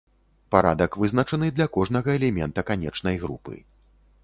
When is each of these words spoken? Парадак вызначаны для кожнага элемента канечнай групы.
Парадак 0.53 0.95
вызначаны 1.01 1.51
для 1.59 1.67
кожнага 1.77 2.15
элемента 2.19 2.65
канечнай 2.73 3.23
групы. 3.27 3.63